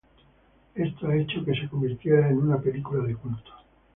Esto 0.73 1.09
ha 1.09 1.15
hecho 1.15 1.45
que 1.45 1.53
se 1.53 1.69
convirtiera 1.69 2.27
en 2.27 2.39
una 2.39 2.57
película 2.59 3.05
de 3.05 3.15
culto. 3.15 3.51